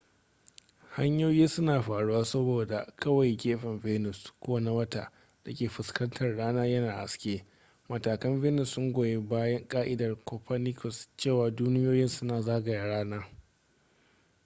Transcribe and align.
hanyoyi 0.95 1.47
suna 1.47 1.75
faruwa 1.81 2.25
saboda 2.25 2.79
kawai 2.99 3.35
gefen 3.41 3.79
venus 3.79 4.33
ko 4.39 4.59
na 4.59 4.71
wata 4.71 5.11
da 5.43 5.53
ke 5.53 5.67
fuskantar 5.69 6.35
rana 6.37 6.65
yana 6.65 6.91
haske. 6.91 7.45
matakan 7.89 8.41
venus 8.41 8.71
sun 8.71 8.93
goyi 8.93 9.17
bayan 9.17 9.67
ka'idar 9.67 10.15
copernicus 10.25 11.09
cewa 11.17 11.51
duniyoyin 11.51 12.07
suna 12.07 12.41
zagaya 12.41 12.85
rana 12.85 13.27